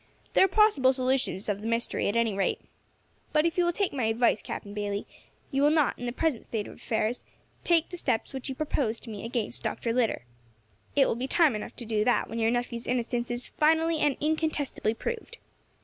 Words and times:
"These 0.33 0.45
are 0.45 0.47
possible 0.47 0.93
solutions 0.93 1.47
of 1.47 1.61
the 1.61 1.67
mystery, 1.67 2.07
at 2.07 2.15
any 2.15 2.33
rate. 2.33 2.59
But 3.33 3.45
if 3.45 3.55
you 3.55 3.63
will 3.63 3.71
take 3.71 3.93
my 3.93 4.05
advice, 4.05 4.41
Captain 4.41 4.73
Bayley, 4.73 5.05
you 5.51 5.61
will 5.61 5.69
not, 5.69 5.99
in 5.99 6.07
the 6.07 6.11
present 6.11 6.43
state 6.43 6.67
of 6.67 6.73
affairs, 6.73 7.23
take 7.63 7.89
the 7.89 7.97
steps 7.97 8.33
which 8.33 8.49
you 8.49 8.55
propose 8.55 8.99
to 9.01 9.11
me 9.11 9.23
against 9.23 9.61
Dr. 9.61 9.93
Litter. 9.93 10.25
It 10.95 11.05
will 11.05 11.13
be 11.13 11.27
time 11.27 11.55
enough 11.55 11.75
to 11.75 11.85
do 11.85 12.03
that 12.03 12.27
when 12.31 12.39
your 12.39 12.49
nephew's 12.49 12.87
innocence 12.87 13.29
is 13.29 13.49
finally 13.59 13.99
and 13.99 14.17
incontestably 14.19 14.95
proved. 14.95 15.37